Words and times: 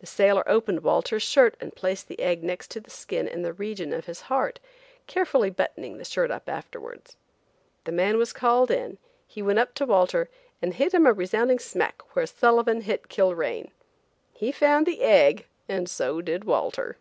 The 0.00 0.06
sailor 0.06 0.46
opened 0.46 0.82
Walter's 0.82 1.22
shirt 1.22 1.56
and 1.58 1.74
placed 1.74 2.06
the 2.06 2.20
egg 2.20 2.44
next 2.44 2.70
to 2.72 2.78
the 2.80 2.90
skin 2.90 3.26
in 3.26 3.40
the 3.40 3.54
region 3.54 3.94
of 3.94 4.04
his 4.04 4.20
heart, 4.28 4.60
carefully 5.06 5.48
buttoning 5.48 5.96
the 5.96 6.04
shirt 6.04 6.30
afterwards. 6.30 7.16
The 7.84 7.92
man 7.92 8.18
was 8.18 8.34
called 8.34 8.70
in, 8.70 8.98
he 9.26 9.40
went 9.40 9.58
up 9.58 9.72
to 9.76 9.86
Walter 9.86 10.28
and 10.60 10.74
hit 10.74 10.92
him 10.92 11.06
a 11.06 11.12
resounding 11.14 11.58
smack 11.58 12.02
where 12.14 12.26
Sullivan 12.26 12.82
hit 12.82 13.08
Kilrain. 13.08 13.70
He 14.34 14.52
found 14.52 14.84
the 14.84 15.00
egg 15.00 15.46
and 15.70 15.88
so 15.88 16.20
did 16.20 16.44
Walter! 16.44 16.98